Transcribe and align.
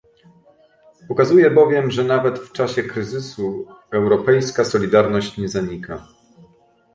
Pokazuje 1.07 1.51
bowiem, 1.51 1.91
że 1.91 2.03
nawet 2.03 2.39
w 2.39 2.51
czasie 2.51 2.83
kryzysu 2.83 3.67
europejska 3.91 4.65
solidarność 4.65 5.37
nie 5.37 5.49
zanika 5.49 6.07